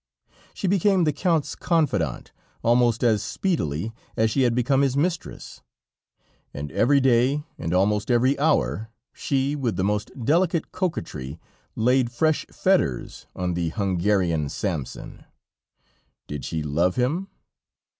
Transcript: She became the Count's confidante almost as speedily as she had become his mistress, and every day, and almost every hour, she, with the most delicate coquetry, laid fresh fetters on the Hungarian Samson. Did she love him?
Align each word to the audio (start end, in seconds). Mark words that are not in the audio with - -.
She 0.55 0.65
became 0.67 1.03
the 1.03 1.13
Count's 1.13 1.53
confidante 1.55 2.31
almost 2.63 3.03
as 3.03 3.21
speedily 3.21 3.93
as 4.17 4.31
she 4.31 4.41
had 4.41 4.55
become 4.55 4.81
his 4.81 4.97
mistress, 4.97 5.61
and 6.55 6.71
every 6.71 6.99
day, 6.99 7.43
and 7.59 7.71
almost 7.71 8.09
every 8.09 8.35
hour, 8.39 8.89
she, 9.13 9.55
with 9.55 9.75
the 9.75 9.83
most 9.83 10.09
delicate 10.25 10.71
coquetry, 10.71 11.39
laid 11.75 12.11
fresh 12.11 12.47
fetters 12.47 13.27
on 13.35 13.53
the 13.53 13.69
Hungarian 13.69 14.49
Samson. 14.49 15.23
Did 16.25 16.45
she 16.45 16.63
love 16.63 16.95
him? 16.95 17.27